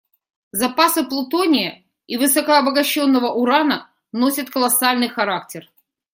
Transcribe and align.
Запасы 0.51 1.03
плутония 1.05 1.83
и 2.07 2.17
высокообогащенного 2.17 3.27
урана 3.33 3.91
носят 4.11 4.49
колоссальный 4.49 5.09
характер. 5.09 5.69